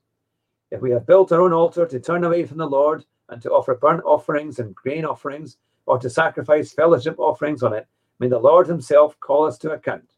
If 0.70 0.80
we 0.80 0.92
have 0.92 1.08
built 1.08 1.32
our 1.32 1.42
own 1.42 1.54
altar 1.54 1.88
to 1.88 2.00
turn 2.00 2.24
away 2.24 2.46
from 2.46 2.60
the 2.60 2.70
Lord, 2.70 3.04
and 3.30 3.42
to 3.42 3.52
offer 3.52 3.76
burnt 3.76 4.04
offerings 4.06 4.60
and 4.60 4.76
grain 4.76 5.06
offerings, 5.06 5.58
or 5.86 5.98
to 6.00 6.10
sacrifice 6.10 6.72
fellowship 6.72 7.16
offerings 7.18 7.64
on 7.64 7.74
it, 7.74 7.88
may 8.20 8.28
the 8.28 8.40
Lord 8.40 8.68
Himself 8.68 9.20
call 9.20 9.46
us 9.46 9.58
to 9.60 9.72
account. 9.72 10.12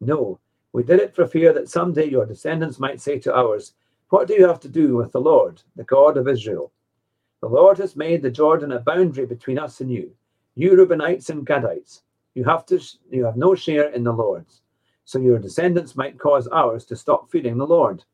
No, 0.00 0.38
we 0.72 0.82
did 0.82 1.00
it 1.00 1.14
for 1.14 1.26
fear 1.26 1.52
that 1.54 1.70
some 1.70 1.92
day 1.92 2.08
your 2.08 2.26
descendants 2.26 2.78
might 2.78 3.00
say 3.00 3.18
to 3.20 3.34
ours, 3.34 3.74
What 4.10 4.28
do 4.28 4.34
you 4.34 4.46
have 4.46 4.60
to 4.60 4.68
do 4.68 4.96
with 4.96 5.12
the 5.12 5.20
Lord, 5.20 5.62
the 5.76 5.84
God 5.84 6.16
of 6.16 6.28
Israel? 6.28 6.72
The 7.40 7.48
Lord 7.48 7.78
has 7.78 7.96
made 7.96 8.22
the 8.22 8.30
Jordan 8.30 8.72
a 8.72 8.80
boundary 8.80 9.26
between 9.26 9.58
us 9.58 9.80
and 9.80 9.90
you, 9.90 10.14
you 10.54 10.72
Reubenites 10.72 11.30
and 11.30 11.46
Gadites. 11.46 12.02
You 12.34 12.44
have 12.44 12.66
to 12.66 12.80
you 13.10 13.24
have 13.24 13.36
no 13.36 13.54
share 13.54 13.88
in 13.90 14.04
the 14.04 14.12
Lord's, 14.12 14.62
so 15.04 15.18
your 15.18 15.38
descendants 15.38 15.96
might 15.96 16.18
cause 16.18 16.48
ours 16.48 16.84
to 16.86 16.96
stop 16.96 17.30
feeding 17.30 17.56
the 17.56 17.66
Lord. 17.66 18.04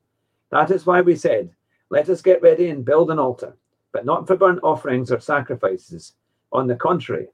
That 0.50 0.71
is 0.71 0.87
why 0.87 1.00
we 1.00 1.17
said, 1.17 1.50
Let 1.91 2.09
us 2.09 2.23
get 2.23 2.43
ready 2.43 2.71
and 2.71 2.85
build 2.85 3.11
an 3.11 3.19
altar 3.19 3.57
but 3.92 4.04
not 4.04 4.26
for 4.26 4.37
burnt 4.37 4.61
offerings 4.62 5.12
or 5.12 5.20
sacrifices. 5.20 6.14
On 6.52 6.66
the 6.66 6.76
contrary, 6.76 7.28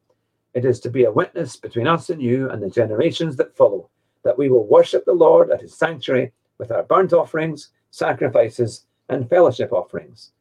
it 0.55 0.65
is 0.65 0.81
to 0.81 0.91
be 0.91 1.05
a 1.05 1.13
witness 1.13 1.57
between 1.57 1.87
us 1.87 2.11
and 2.11 2.21
you 2.21 2.51
and 2.51 2.63
the 2.63 2.71
generations 2.71 3.37
that 3.37 3.57
follow, 3.57 3.91
that 4.25 4.37
we 4.37 4.49
will 4.49 4.67
worship 4.67 5.05
the 5.05 5.13
Lord 5.13 5.51
at 5.51 5.61
his 5.61 5.77
sanctuary 5.77 6.33
with 6.59 6.73
our 6.73 6.83
burnt 6.83 7.13
offerings, 7.13 7.71
sacrifices, 7.91 8.87
and 9.09 9.29
fellowship 9.29 9.73
offerings. 9.73 10.33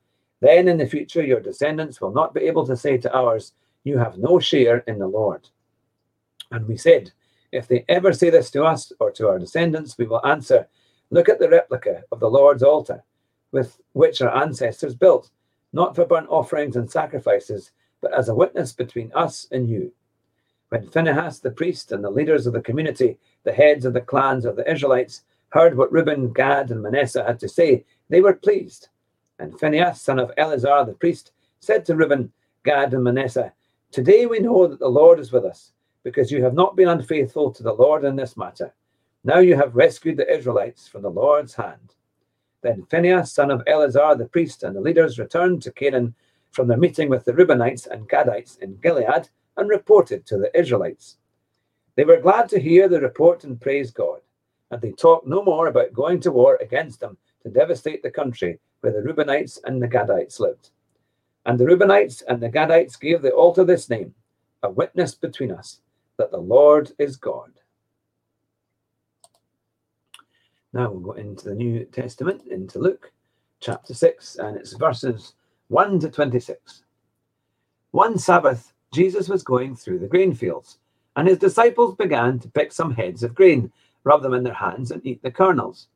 Then 0.41 0.67
in 0.67 0.77
the 0.77 0.87
future, 0.87 1.23
your 1.23 1.39
descendants 1.39 2.01
will 2.01 2.11
not 2.11 2.33
be 2.33 2.41
able 2.41 2.65
to 2.67 2.75
say 2.75 2.97
to 2.97 3.13
ours, 3.13 3.53
You 3.83 3.97
have 3.97 4.17
no 4.17 4.39
share 4.39 4.79
in 4.87 4.99
the 4.99 5.07
Lord. 5.07 5.49
And 6.51 6.67
we 6.67 6.77
said, 6.77 7.11
If 7.51 7.67
they 7.67 7.85
ever 7.89 8.13
say 8.13 8.29
this 8.29 8.51
to 8.51 8.63
us 8.63 8.91
or 8.99 9.11
to 9.11 9.27
our 9.29 9.39
descendants, 9.39 9.97
we 9.97 10.05
will 10.05 10.25
answer, 10.25 10.67
Look 11.09 11.29
at 11.29 11.39
the 11.39 11.49
replica 11.49 12.03
of 12.11 12.19
the 12.19 12.29
Lord's 12.29 12.63
altar, 12.63 13.03
with 13.51 13.79
which 13.93 14.21
our 14.21 14.35
ancestors 14.43 14.93
built 14.93 15.31
not 15.77 15.95
for 15.95 16.05
burnt 16.05 16.27
offerings 16.27 16.75
and 16.75 16.89
sacrifices, 16.89 17.71
but 18.01 18.11
as 18.11 18.29
a 18.29 18.35
witness 18.35 18.73
between 18.73 19.11
us 19.13 19.47
and 19.51 19.69
you. 19.69 19.93
When 20.69 20.89
Phinehas 20.89 21.39
the 21.39 21.51
priest 21.51 21.91
and 21.91 22.03
the 22.03 22.09
leaders 22.09 22.47
of 22.47 22.53
the 22.53 22.61
community, 22.61 23.19
the 23.43 23.53
heads 23.53 23.85
of 23.85 23.93
the 23.93 24.01
clans 24.01 24.43
of 24.43 24.55
the 24.55 24.69
Israelites, 24.69 25.21
heard 25.49 25.77
what 25.77 25.91
Reuben, 25.91 26.33
Gad, 26.33 26.71
and 26.71 26.81
Manasseh 26.81 27.23
had 27.23 27.39
to 27.41 27.47
say, 27.47 27.85
they 28.09 28.21
were 28.21 28.33
pleased. 28.33 28.89
And 29.37 29.57
Phinehas, 29.59 30.01
son 30.01 30.17
of 30.17 30.31
Eleazar 30.35 30.83
the 30.83 30.93
priest, 30.93 31.31
said 31.59 31.85
to 31.85 31.95
Reuben, 31.95 32.31
Gad, 32.65 32.95
and 32.95 33.03
Manasseh, 33.03 33.53
Today 33.91 34.25
we 34.25 34.39
know 34.39 34.65
that 34.65 34.79
the 34.79 34.89
Lord 34.89 35.19
is 35.19 35.31
with 35.31 35.45
us, 35.45 35.73
because 36.03 36.31
you 36.31 36.43
have 36.43 36.55
not 36.55 36.75
been 36.75 36.89
unfaithful 36.89 37.51
to 37.51 37.61
the 37.61 37.73
Lord 37.73 38.03
in 38.03 38.15
this 38.15 38.35
matter. 38.35 38.73
Now 39.23 39.37
you 39.37 39.55
have 39.55 39.75
rescued 39.75 40.17
the 40.17 40.35
Israelites 40.35 40.87
from 40.87 41.03
the 41.03 41.11
Lord's 41.11 41.53
hand. 41.53 41.93
Then 42.61 42.85
Phinehas, 42.89 43.31
son 43.31 43.51
of 43.51 43.63
Eleazar 43.67 44.15
the 44.15 44.25
priest, 44.25 44.63
and 44.63 44.75
the 44.75 44.81
leaders 44.81 45.19
returned 45.19 45.61
to 45.61 45.71
Canaan 45.71 46.15
from 46.51 46.67
their 46.67 46.77
meeting 46.77 47.09
with 47.09 47.25
the 47.25 47.33
Reubenites 47.33 47.87
and 47.87 48.09
Gadites 48.09 48.59
in 48.59 48.77
Gilead 48.77 49.29
and 49.57 49.69
reported 49.69 50.25
to 50.25 50.37
the 50.37 50.57
Israelites. 50.57 51.17
They 51.95 52.03
were 52.03 52.21
glad 52.21 52.49
to 52.49 52.59
hear 52.59 52.87
the 52.87 53.01
report 53.01 53.43
and 53.43 53.59
praise 53.59 53.91
God, 53.91 54.21
and 54.71 54.81
they 54.81 54.91
talked 54.91 55.27
no 55.27 55.43
more 55.43 55.67
about 55.67 55.93
going 55.93 56.19
to 56.21 56.31
war 56.31 56.57
against 56.61 56.99
them 56.99 57.17
to 57.43 57.49
devastate 57.49 58.03
the 58.03 58.11
country 58.11 58.59
where 58.81 58.93
the 58.93 59.01
Reubenites 59.01 59.59
and 59.63 59.81
the 59.81 59.87
Gadites 59.87 60.39
lived. 60.39 60.69
And 61.45 61.59
the 61.59 61.65
Reubenites 61.65 62.23
and 62.27 62.41
the 62.41 62.49
Gadites 62.49 62.99
gave 62.99 63.21
the 63.21 63.31
altar 63.31 63.63
this 63.63 63.89
name, 63.89 64.13
a 64.63 64.69
witness 64.69 65.15
between 65.15 65.51
us 65.51 65.81
that 66.17 66.31
the 66.31 66.37
Lord 66.37 66.91
is 66.99 67.15
God. 67.15 67.51
Now 70.77 70.91
we'll 70.91 70.99
go 70.99 71.13
into 71.13 71.49
the 71.49 71.55
New 71.55 71.85
Testament, 71.85 72.45
into 72.51 72.77
Luke 72.77 73.11
chapter 73.59 73.95
6, 73.95 74.35
and 74.35 74.55
it's 74.55 74.73
verses 74.73 75.33
1 75.69 76.01
to 76.01 76.11
26. 76.11 76.83
One 77.89 78.19
Sabbath, 78.19 78.73
Jesus 78.93 79.27
was 79.27 79.41
going 79.41 79.75
through 79.75 79.97
the 79.97 80.07
grain 80.07 80.35
fields, 80.35 80.77
and 81.15 81.27
his 81.27 81.39
disciples 81.39 81.95
began 81.95 82.37
to 82.37 82.47
pick 82.49 82.71
some 82.71 82.93
heads 82.93 83.23
of 83.23 83.33
grain, 83.33 83.71
rub 84.03 84.21
them 84.21 84.35
in 84.35 84.43
their 84.43 84.53
hands, 84.53 84.91
and 84.91 85.03
eat 85.03 85.19
the 85.23 85.31
kernels. 85.31 85.87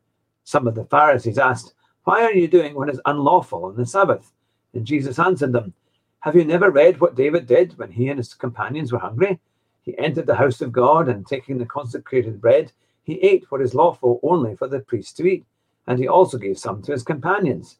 Some 0.45 0.65
of 0.65 0.73
the 0.73 0.85
Pharisees 0.85 1.38
asked, 1.38 1.75
Why 2.05 2.23
are 2.23 2.33
you 2.33 2.47
doing 2.47 2.73
what 2.73 2.89
is 2.89 3.00
unlawful 3.05 3.65
on 3.65 3.75
the 3.75 3.85
Sabbath? 3.85 4.33
And 4.73 4.83
Jesus 4.83 5.19
answered 5.19 5.53
them, 5.53 5.75
Have 6.21 6.35
you 6.35 6.43
never 6.43 6.71
read 6.71 7.00
what 7.00 7.13
David 7.13 7.45
did 7.45 7.77
when 7.77 7.91
he 7.91 8.07
and 8.07 8.17
his 8.17 8.33
companions 8.33 8.91
were 8.91 8.97
hungry? 8.97 9.39
He 9.83 9.95
entered 10.00 10.25
the 10.25 10.33
house 10.33 10.59
of 10.59 10.71
God, 10.71 11.07
and 11.07 11.27
taking 11.27 11.59
the 11.59 11.67
consecrated 11.67 12.41
bread, 12.41 12.71
he 13.03 13.15
ate 13.22 13.46
what 13.50 13.62
is 13.62 13.74
lawful 13.74 14.20
only 14.24 14.55
for 14.55 14.67
the 14.67 14.79
priest 14.79 15.17
to 15.17 15.27
eat, 15.27 15.46
and 15.88 15.98
he 15.98 16.08
also 16.08 16.38
gave 16.38 16.58
some 16.58 16.81
to 16.84 16.91
his 16.91 17.03
companions. 17.03 17.77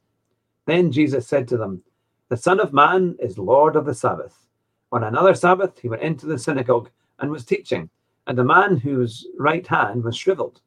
Then 0.66 0.92
Jesus 0.92 1.28
said 1.28 1.48
to 1.50 1.58
them, 1.58 1.84
The 2.30 2.38
Son 2.38 2.60
of 2.60 2.74
Man 2.74 3.16
is 3.20 3.38
Lord 3.38 3.76
of 3.76 3.86
the 3.86 3.96
Sabbath. 3.96 4.48
On 4.92 5.04
another 5.04 5.34
Sabbath, 5.34 5.80
he 5.80 5.90
went 5.90 6.02
into 6.02 6.26
the 6.26 6.40
synagogue 6.40 6.90
and 7.20 7.32
was 7.32 7.46
teaching, 7.46 7.90
and 8.28 8.38
a 8.40 8.44
man 8.44 8.78
whose 8.78 9.28
right 9.38 9.66
hand 9.66 10.04
was 10.04 10.18
shriveled. 10.18 10.62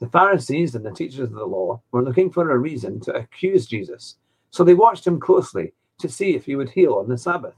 The 0.00 0.08
Pharisees 0.08 0.74
and 0.74 0.84
the 0.84 0.92
teachers 0.92 1.30
of 1.30 1.32
the 1.32 1.44
law 1.44 1.82
were 1.90 2.04
looking 2.04 2.30
for 2.30 2.50
a 2.50 2.58
reason 2.58 3.00
to 3.00 3.14
accuse 3.14 3.66
Jesus 3.66 4.16
so 4.50 4.64
they 4.64 4.74
watched 4.74 5.06
him 5.06 5.20
closely 5.20 5.72
to 5.98 6.08
see 6.08 6.34
if 6.34 6.44
he 6.44 6.56
would 6.56 6.70
heal 6.70 6.94
on 6.94 7.08
the 7.08 7.18
Sabbath. 7.18 7.54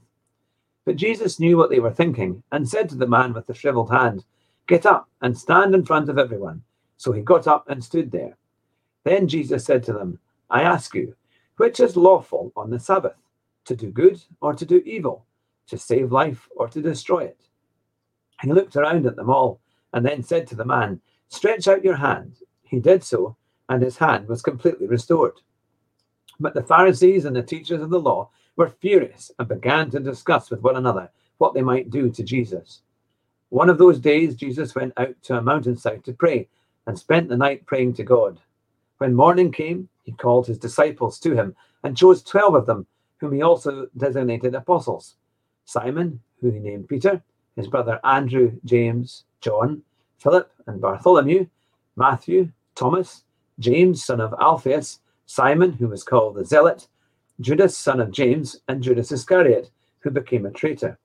But 0.85 0.95
Jesus 0.95 1.39
knew 1.39 1.57
what 1.57 1.69
they 1.69 1.79
were 1.79 1.93
thinking 1.93 2.43
and 2.51 2.67
said 2.67 2.89
to 2.89 2.95
the 2.95 3.07
man 3.07 3.33
with 3.33 3.47
the 3.47 3.53
shriveled 3.53 3.91
hand, 3.91 4.25
Get 4.67 4.85
up 4.85 5.09
and 5.21 5.37
stand 5.37 5.75
in 5.75 5.85
front 5.85 6.09
of 6.09 6.17
everyone. 6.17 6.63
So 6.97 7.11
he 7.11 7.21
got 7.21 7.47
up 7.47 7.69
and 7.69 7.83
stood 7.83 8.11
there. 8.11 8.37
Then 9.03 9.27
Jesus 9.27 9.65
said 9.65 9.83
to 9.83 9.93
them, 9.93 10.19
I 10.49 10.61
ask 10.61 10.93
you, 10.93 11.15
which 11.57 11.79
is 11.79 11.95
lawful 11.95 12.51
on 12.55 12.69
the 12.69 12.79
Sabbath, 12.79 13.17
to 13.65 13.75
do 13.75 13.91
good 13.91 14.21
or 14.41 14.53
to 14.53 14.65
do 14.65 14.81
evil, 14.85 15.25
to 15.67 15.77
save 15.77 16.11
life 16.11 16.47
or 16.55 16.67
to 16.67 16.81
destroy 16.81 17.23
it? 17.23 17.41
He 18.41 18.51
looked 18.51 18.75
around 18.75 19.05
at 19.05 19.15
them 19.15 19.29
all 19.29 19.59
and 19.93 20.05
then 20.05 20.23
said 20.23 20.47
to 20.47 20.55
the 20.55 20.65
man, 20.65 21.01
Stretch 21.27 21.67
out 21.67 21.83
your 21.83 21.95
hand. 21.95 22.35
He 22.63 22.79
did 22.79 23.03
so, 23.03 23.37
and 23.69 23.81
his 23.81 23.97
hand 23.97 24.27
was 24.27 24.41
completely 24.41 24.87
restored. 24.87 25.39
But 26.39 26.53
the 26.53 26.63
Pharisees 26.63 27.25
and 27.25 27.35
the 27.35 27.43
teachers 27.43 27.81
of 27.81 27.89
the 27.89 27.99
law 27.99 28.29
were 28.55 28.69
furious 28.69 29.31
and 29.37 29.47
began 29.47 29.89
to 29.91 29.99
discuss 29.99 30.49
with 30.49 30.61
one 30.61 30.75
another 30.75 31.09
what 31.37 31.53
they 31.53 31.61
might 31.61 31.89
do 31.89 32.09
to 32.09 32.23
Jesus. 32.23 32.81
One 33.51 33.69
of 33.69 33.77
those 33.77 33.99
days, 33.99 34.35
Jesus 34.35 34.75
went 34.75 34.93
out 34.95 35.13
to 35.23 35.37
a 35.37 35.41
mountainside 35.41 36.05
to 36.05 36.13
pray 36.13 36.47
and 36.87 36.97
spent 36.97 37.27
the 37.27 37.35
night 37.35 37.65
praying 37.65 37.95
to 37.95 38.03
God. 38.03 38.39
When 38.99 39.13
morning 39.13 39.51
came, 39.51 39.89
he 40.03 40.13
called 40.13 40.47
his 40.47 40.57
disciples 40.57 41.19
to 41.19 41.35
him 41.35 41.53
and 41.83 41.97
chose 41.97 42.23
twelve 42.23 42.55
of 42.55 42.65
them, 42.65 42.87
whom 43.17 43.33
he 43.33 43.41
also 43.41 43.87
designated 43.97 44.55
apostles 44.55 45.17
Simon, 45.65 46.21
who 46.39 46.49
he 46.49 46.59
named 46.59 46.87
Peter, 46.87 47.21
his 47.57 47.67
brother 47.67 47.99
Andrew, 48.05 48.53
James, 48.63 49.25
John, 49.41 49.83
Philip, 50.17 50.49
and 50.67 50.79
Bartholomew, 50.79 51.45
Matthew, 51.97 52.49
Thomas, 52.75 53.25
James, 53.59 54.01
son 54.01 54.21
of 54.21 54.33
Alphaeus, 54.39 55.01
Simon, 55.25 55.73
who 55.73 55.89
was 55.89 56.05
called 56.05 56.35
the 56.35 56.45
Zealot, 56.45 56.87
Judas, 57.41 57.77
son 57.77 57.99
of 57.99 58.11
James, 58.11 58.61
and 58.69 58.81
Judas 58.81 59.11
Iscariot, 59.11 59.71
who 59.99 60.09
became 60.09 60.45
a 60.45 60.51
traitor. 60.51 60.97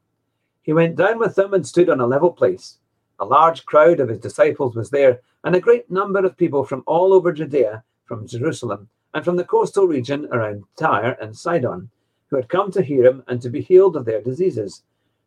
He 0.67 0.73
went 0.73 0.97
down 0.97 1.21
with 1.21 1.37
them 1.37 1.55
and 1.55 1.65
stood 1.65 1.89
on 1.89 2.01
a 2.01 2.07
level 2.09 2.33
place. 2.33 2.79
A 3.21 3.25
large 3.25 3.65
crowd 3.67 4.01
of 4.01 4.09
his 4.09 4.19
disciples 4.19 4.75
was 4.75 4.91
there, 4.91 5.21
and 5.45 5.55
a 5.55 5.61
great 5.61 5.89
number 5.89 6.19
of 6.19 6.37
people 6.37 6.65
from 6.65 6.83
all 6.89 7.13
over 7.13 7.33
Judea, 7.33 7.85
from 8.05 8.27
Jerusalem, 8.27 8.89
and 9.15 9.25
from 9.25 9.37
the 9.37 9.45
coastal 9.45 9.87
region 9.87 10.27
around 10.33 10.65
Tyre 10.77 11.17
and 11.21 11.37
Sidon, 11.37 11.89
who 12.27 12.35
had 12.35 12.49
come 12.49 12.73
to 12.73 12.83
hear 12.83 13.05
him 13.07 13.23
and 13.29 13.41
to 13.43 13.49
be 13.49 13.61
healed 13.61 13.95
of 13.95 14.05
their 14.05 14.21
diseases. 14.21 14.83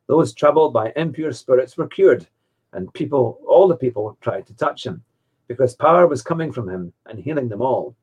Those 0.08 0.34
troubled 0.34 0.74
by 0.74 0.91
impure 0.98 1.31
spirits 1.31 1.77
were 1.77 1.88
cured, 1.88 2.27
and 2.74 2.93
people, 2.93 3.39
all 3.48 3.69
the 3.69 3.77
people, 3.77 4.17
tried 4.19 4.46
to 4.48 4.58
touch 4.58 4.86
him, 4.86 5.01
because 5.48 5.74
power 5.74 6.05
was 6.05 6.22
coming 6.22 6.51
from 6.51 6.67
him 6.67 6.91
and 7.05 7.17
healing 7.17 7.48
them 7.48 7.62
all. 7.62 7.96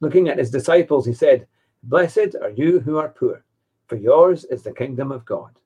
Looking 0.00 0.30
at 0.30 0.38
his 0.38 0.50
disciples, 0.50 1.04
he 1.04 1.12
said, 1.12 1.46
Blessed 1.82 2.34
are 2.40 2.50
you 2.50 2.80
who 2.80 2.96
are 2.96 3.10
poor, 3.10 3.44
for 3.88 3.96
yours 3.96 4.46
is 4.46 4.62
the 4.62 4.72
kingdom 4.72 5.12
of 5.12 5.26
God. 5.26 5.58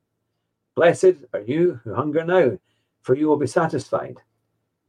Blessed 0.76 1.24
are 1.32 1.40
you 1.40 1.80
who 1.82 1.94
hunger 1.94 2.22
now, 2.22 2.58
for 3.00 3.14
you 3.14 3.28
will 3.28 3.38
be 3.38 3.46
satisfied. 3.46 4.18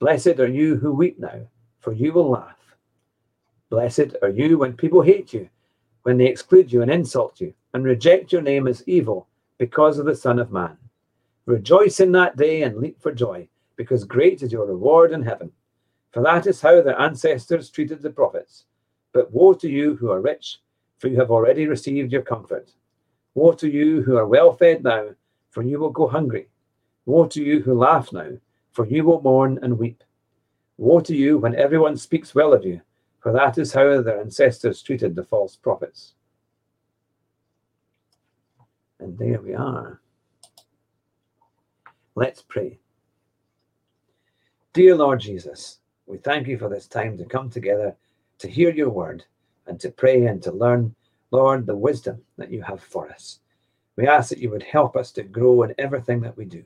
Blessed 0.01 0.38
are 0.38 0.50
you 0.50 0.75
who 0.75 0.91
weep 0.91 1.17
now, 1.17 1.48
for 1.79 1.94
you 1.94 2.12
will 2.12 2.29
laugh. 2.29 2.75
Blessed 3.70 4.17
are 4.22 4.29
you 4.29 4.58
when 4.58 4.74
people 4.74 5.01
hate 5.01 5.32
you, 5.32 5.48
when 6.03 6.17
they 6.17 6.25
exclude 6.25 6.74
you 6.74 6.82
and 6.82 6.91
insult 6.91 7.39
you, 7.39 7.53
and 7.74 7.86
reject 7.86 8.34
your 8.34 8.41
name 8.41 8.67
as 8.67 8.84
evil 8.86 9.29
because 9.60 9.98
of 9.98 10.06
the 10.06 10.15
Son 10.15 10.39
of 10.39 10.51
Man. 10.51 10.77
Rejoice 11.46 12.01
in 12.01 12.12
that 12.12 12.36
day 12.36 12.63
and 12.63 12.75
leap 12.75 13.01
for 13.01 13.13
joy, 13.13 13.48
because 13.77 14.03
great 14.03 14.41
is 14.41 14.51
your 14.51 14.65
reward 14.65 15.13
in 15.13 15.24
heaven. 15.24 15.50
For 16.12 16.22
that 16.22 16.48
is 16.48 16.60
how 16.60 16.82
their 16.82 17.00
ancestors 17.00 17.70
treated 17.70 18.01
the 18.01 18.10
prophets. 18.10 18.65
But 19.13 19.32
woe 19.32 19.53
to 19.53 19.70
you 19.70 19.96
who 19.96 20.12
are 20.12 20.20
rich, 20.20 20.60
for 21.00 21.08
you 21.08 21.17
have 21.17 21.32
already 21.32 21.65
received 21.65 22.12
your 22.12 22.24
comfort. 22.24 22.74
Woe 23.36 23.53
to 23.53 23.70
you 23.70 24.01
who 24.01 24.17
are 24.17 24.27
well 24.27 24.51
fed 24.51 24.84
now, 24.84 25.12
for 25.58 25.64
you 25.64 25.80
will 25.80 25.90
go 25.90 26.08
hungry. 26.08 26.50
Woe 27.08 27.26
to 27.30 27.44
you 27.44 27.64
who 27.64 27.74
laugh 27.74 28.14
now, 28.14 28.30
for 28.74 28.86
you 28.86 29.04
will 29.04 29.24
mourn 29.24 29.58
and 29.64 29.80
weep. 29.80 30.04
Woe 30.78 31.00
to 31.00 31.16
you 31.16 31.40
when 31.40 31.56
everyone 31.56 31.98
speaks 31.98 32.36
well 32.36 32.54
of 32.54 32.64
you, 32.64 32.80
for 33.22 33.34
that 33.34 33.58
is 33.58 33.74
how 33.74 34.04
their 34.04 34.20
ancestors 34.20 34.84
treated 34.84 35.16
the 35.16 35.24
false 35.24 35.56
prophets. 35.56 36.14
And 39.00 39.18
there 39.18 39.42
we 39.42 39.56
are. 39.56 40.00
Let's 42.14 42.44
pray. 42.44 42.78
Dear 44.74 44.96
Lord 44.96 45.22
Jesus, 45.22 45.80
we 46.06 46.20
thank 46.20 46.48
you 46.48 46.60
for 46.60 46.70
this 46.70 46.86
time 46.86 47.18
to 47.18 47.26
come 47.26 47.50
together 47.50 47.96
to 48.38 48.48
hear 48.48 48.70
your 48.70 48.92
word 48.92 49.26
and 49.66 49.80
to 49.80 49.90
pray 49.90 50.28
and 50.28 50.40
to 50.44 50.52
learn, 50.52 50.94
Lord, 51.32 51.66
the 51.66 51.76
wisdom 51.76 52.22
that 52.38 52.52
you 52.52 52.62
have 52.62 52.84
for 52.84 53.10
us. 53.10 53.40
We 53.98 54.08
ask 54.08 54.30
that 54.30 54.38
you 54.38 54.50
would 54.51 54.63
help 54.63 54.96
us 54.96 55.12
to 55.13 55.24
grow 55.24 55.63
in 55.63 55.75
everything 55.77 56.22
that 56.22 56.38
we 56.38 56.46
do. 56.46 56.63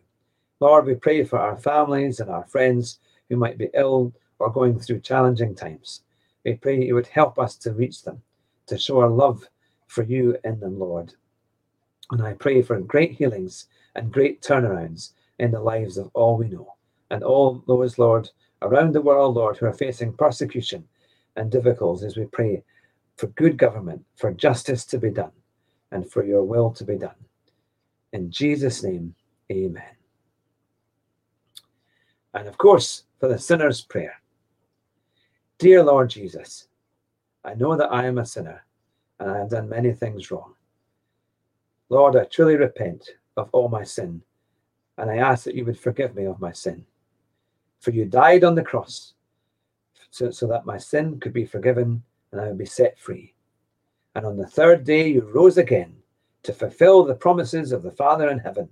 Lord, 0.59 0.85
we 0.85 0.93
pray 0.93 1.23
for 1.23 1.39
our 1.39 1.57
families 1.57 2.19
and 2.19 2.29
our 2.29 2.45
friends 2.45 2.99
who 3.29 3.37
might 3.37 3.57
be 3.57 3.69
ill 3.73 4.13
or 4.37 4.51
going 4.51 4.79
through 4.79 4.99
challenging 4.99 5.55
times. 5.55 6.01
We 6.45 6.55
pray 6.55 6.83
you 6.83 6.95
would 6.95 7.07
help 7.07 7.39
us 7.39 7.55
to 7.57 7.71
reach 7.71 8.03
them, 8.03 8.21
to 8.67 8.77
show 8.77 8.99
our 8.99 9.09
love 9.09 9.47
for 9.87 10.03
you 10.03 10.37
in 10.43 10.59
them, 10.59 10.77
Lord. 10.77 11.13
And 12.11 12.21
I 12.21 12.33
pray 12.33 12.61
for 12.61 12.79
great 12.79 13.13
healings 13.13 13.67
and 13.95 14.11
great 14.11 14.41
turnarounds 14.41 15.13
in 15.39 15.51
the 15.51 15.59
lives 15.59 15.97
of 15.97 16.11
all 16.13 16.37
we 16.37 16.47
know 16.47 16.75
and 17.11 17.23
all 17.23 17.63
those, 17.67 17.99
Lord, 17.99 18.29
around 18.61 18.93
the 18.93 19.01
world, 19.01 19.35
Lord, 19.35 19.57
who 19.57 19.65
are 19.65 19.73
facing 19.73 20.13
persecution 20.13 20.87
and 21.35 21.51
difficulties, 21.51 22.17
we 22.17 22.25
pray 22.25 22.63
for 23.17 23.27
good 23.27 23.57
government, 23.57 24.03
for 24.15 24.31
justice 24.31 24.85
to 24.85 24.97
be 24.97 25.09
done, 25.11 25.31
and 25.91 26.09
for 26.09 26.23
your 26.23 26.43
will 26.43 26.71
to 26.71 26.83
be 26.83 26.97
done. 26.97 27.15
In 28.13 28.31
Jesus' 28.31 28.83
name, 28.83 29.15
amen. 29.51 29.83
And 32.33 32.47
of 32.47 32.57
course, 32.57 33.03
for 33.19 33.27
the 33.27 33.37
sinner's 33.37 33.81
prayer. 33.81 34.21
Dear 35.57 35.83
Lord 35.83 36.09
Jesus, 36.09 36.67
I 37.43 37.53
know 37.53 37.75
that 37.75 37.91
I 37.91 38.05
am 38.05 38.17
a 38.17 38.25
sinner 38.25 38.65
and 39.19 39.29
I 39.29 39.37
have 39.37 39.49
done 39.49 39.69
many 39.69 39.93
things 39.93 40.31
wrong. 40.31 40.53
Lord, 41.89 42.15
I 42.15 42.23
truly 42.23 42.55
repent 42.55 43.09
of 43.37 43.49
all 43.51 43.67
my 43.67 43.83
sin, 43.83 44.21
and 44.97 45.11
I 45.11 45.17
ask 45.17 45.43
that 45.43 45.55
you 45.55 45.65
would 45.65 45.79
forgive 45.79 46.15
me 46.15 46.25
of 46.25 46.39
my 46.39 46.51
sin. 46.51 46.85
For 47.79 47.91
you 47.91 48.05
died 48.05 48.43
on 48.43 48.55
the 48.55 48.63
cross 48.63 49.13
so, 50.09 50.31
so 50.31 50.47
that 50.47 50.65
my 50.65 50.77
sin 50.77 51.19
could 51.19 51.33
be 51.33 51.45
forgiven 51.45 52.03
and 52.31 52.39
I 52.39 52.47
would 52.47 52.57
be 52.57 52.65
set 52.65 52.97
free. 52.97 53.33
And 54.15 54.25
on 54.25 54.37
the 54.37 54.47
third 54.47 54.83
day 54.83 55.07
you 55.07 55.21
rose 55.21 55.57
again 55.57 55.95
to 56.43 56.53
fulfill 56.53 57.03
the 57.03 57.15
promises 57.15 57.71
of 57.71 57.83
the 57.83 57.91
Father 57.91 58.29
in 58.29 58.39
heaven. 58.39 58.69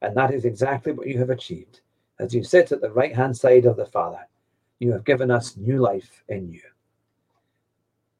And 0.00 0.16
that 0.16 0.32
is 0.32 0.44
exactly 0.44 0.92
what 0.92 1.06
you 1.06 1.18
have 1.18 1.30
achieved. 1.30 1.80
As 2.18 2.34
you 2.34 2.44
sit 2.44 2.72
at 2.72 2.80
the 2.80 2.92
right 2.92 3.14
hand 3.14 3.36
side 3.36 3.66
of 3.66 3.76
the 3.76 3.86
Father, 3.86 4.26
you 4.78 4.92
have 4.92 5.04
given 5.04 5.30
us 5.30 5.56
new 5.56 5.78
life 5.78 6.22
in 6.28 6.52
you. 6.52 6.62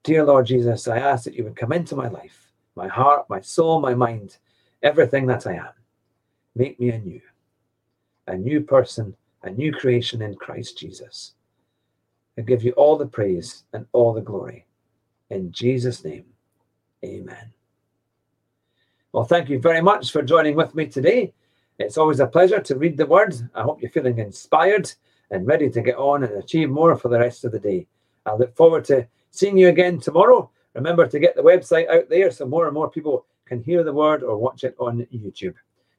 Dear 0.02 0.24
Lord 0.24 0.46
Jesus, 0.46 0.88
I 0.88 0.98
ask 0.98 1.24
that 1.24 1.34
you 1.34 1.44
would 1.44 1.56
come 1.56 1.72
into 1.72 1.96
my 1.96 2.08
life, 2.08 2.52
my 2.74 2.88
heart, 2.88 3.28
my 3.30 3.40
soul, 3.40 3.80
my 3.80 3.94
mind, 3.94 4.36
everything 4.82 5.26
that 5.26 5.46
I 5.46 5.54
am. 5.54 5.72
Make 6.54 6.78
me 6.78 6.90
anew, 6.90 7.20
a 8.26 8.36
new 8.36 8.60
person, 8.60 9.16
a 9.42 9.50
new 9.50 9.72
creation 9.72 10.20
in 10.20 10.34
Christ 10.34 10.78
Jesus. 10.78 11.34
I 12.36 12.42
give 12.42 12.62
you 12.62 12.72
all 12.72 12.96
the 12.96 13.06
praise 13.06 13.64
and 13.72 13.86
all 13.92 14.12
the 14.12 14.20
glory. 14.20 14.66
In 15.30 15.52
Jesus' 15.52 16.04
name, 16.04 16.26
amen. 17.04 17.52
Well, 19.12 19.24
thank 19.24 19.48
you 19.48 19.60
very 19.60 19.80
much 19.80 20.10
for 20.10 20.22
joining 20.22 20.56
with 20.56 20.74
me 20.74 20.86
today. 20.86 21.32
It's 21.78 21.98
always 21.98 22.20
a 22.20 22.26
pleasure 22.26 22.60
to 22.60 22.76
read 22.76 22.96
the 22.96 23.06
word. 23.06 23.34
I 23.54 23.62
hope 23.62 23.80
you're 23.80 23.90
feeling 23.90 24.18
inspired 24.18 24.92
and 25.30 25.46
ready 25.46 25.70
to 25.70 25.82
get 25.82 25.96
on 25.96 26.24
and 26.24 26.32
achieve 26.36 26.70
more 26.70 26.96
for 26.96 27.08
the 27.08 27.18
rest 27.18 27.44
of 27.44 27.52
the 27.52 27.58
day. 27.58 27.86
I 28.26 28.34
look 28.34 28.56
forward 28.56 28.84
to 28.86 29.06
seeing 29.30 29.58
you 29.58 29.68
again 29.68 29.98
tomorrow. 29.98 30.50
Remember 30.74 31.06
to 31.06 31.18
get 31.18 31.36
the 31.36 31.42
website 31.42 31.88
out 31.88 32.08
there 32.08 32.30
so 32.30 32.46
more 32.46 32.66
and 32.66 32.74
more 32.74 32.90
people 32.90 33.26
can 33.46 33.62
hear 33.62 33.84
the 33.84 33.92
word 33.92 34.22
or 34.22 34.36
watch 34.36 34.64
it 34.64 34.74
on 34.78 35.06
YouTube. 35.12 35.54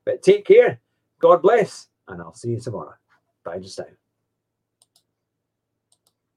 But 0.05 0.21
take 0.21 0.45
care, 0.45 0.79
God 1.19 1.41
bless, 1.41 1.87
and 2.07 2.21
I'll 2.21 2.33
see 2.33 2.49
you 2.49 2.59
tomorrow. 2.59 2.95
Bye 3.43 3.59
just 3.59 3.79
now. 3.79 3.85